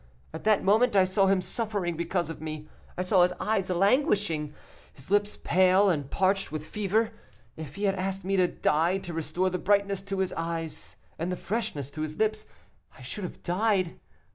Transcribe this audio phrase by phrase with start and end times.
[0.33, 2.67] At that moment I saw him suffering because of me;
[2.97, 4.51] I saw his eyes languishing,
[4.91, 7.11] his lips pale and parched with fever.
[7.55, 11.31] If he had asked me to die to restore the brightness to his eyes, and
[11.31, 12.47] the freshness to his lips,
[12.97, 13.99] I should have died.